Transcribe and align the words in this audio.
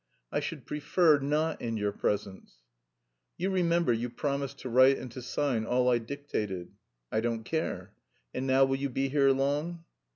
"I 0.31 0.39
should 0.39 0.65
prefer 0.65 1.19
not 1.19 1.61
in 1.61 1.77
your 1.77 1.91
presence." 1.91 2.55
"You 3.37 3.51
remember 3.51 3.93
you 3.93 4.09
promised 4.09 4.57
to 4.61 4.69
write 4.69 4.97
and 4.97 5.11
to 5.11 5.21
sign 5.21 5.63
all 5.63 5.87
I 5.89 5.99
dictated." 5.99 6.71
"I 7.11 7.19
don't 7.21 7.43
care. 7.43 7.93
And 8.33 8.47
now 8.47 8.65
will 8.65 8.77
you 8.77 8.89
be 8.89 9.09
here 9.09 9.29
long?" 9.29 9.83